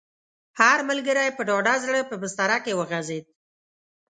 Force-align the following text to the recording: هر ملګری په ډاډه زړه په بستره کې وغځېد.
هر 0.59 0.77
ملګری 0.89 1.35
په 1.37 1.41
ډاډه 1.47 1.75
زړه 1.83 1.99
په 2.09 2.15
بستره 2.21 2.57
کې 2.65 2.77
وغځېد. 2.79 3.25